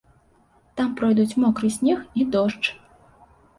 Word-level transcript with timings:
Там 0.81 0.89
пройдуць 1.01 1.39
мокры 1.45 1.71
снег 1.77 1.99
і 2.23 2.27
дождж. 2.39 2.65